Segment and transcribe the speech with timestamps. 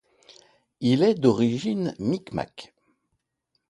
[0.79, 2.73] Il est d'origine Micmac.